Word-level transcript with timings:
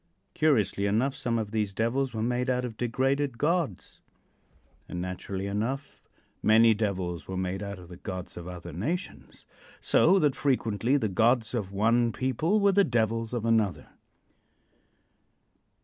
Curiously 0.33 0.87
enough 0.87 1.13
some 1.15 1.37
of 1.37 1.51
these 1.51 1.75
devils 1.75 2.11
were 2.11 2.23
made 2.23 2.49
out 2.49 2.65
of 2.65 2.75
degraded 2.75 3.37
gods, 3.37 4.01
and, 4.89 4.99
naturally 4.99 5.45
enough, 5.45 6.07
many 6.41 6.73
devils 6.73 7.27
were 7.27 7.37
made 7.37 7.61
out 7.61 7.77
of 7.77 7.87
the 7.87 7.97
gods 7.97 8.35
of 8.35 8.47
other 8.47 8.73
nations. 8.73 9.45
So 9.79 10.17
that 10.17 10.35
frequently 10.35 10.97
the 10.97 11.07
gods 11.07 11.53
of 11.53 11.71
one 11.71 12.11
people 12.11 12.59
were 12.59 12.71
the 12.71 12.83
devils 12.83 13.31
of 13.31 13.45
another. 13.45 13.89